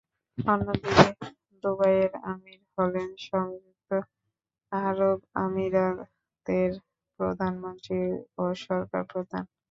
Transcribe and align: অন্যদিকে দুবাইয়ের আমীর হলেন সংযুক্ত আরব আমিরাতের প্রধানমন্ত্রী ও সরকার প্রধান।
অন্যদিকে 0.37 1.07
দুবাইয়ের 1.63 2.13
আমীর 2.31 2.61
হলেন 2.75 3.09
সংযুক্ত 3.27 3.89
আরব 4.71 5.17
আমিরাতের 5.41 6.71
প্রধানমন্ত্রী 7.19 7.99
ও 8.37 8.53
সরকার 8.65 9.01
প্রধান। 9.11 9.43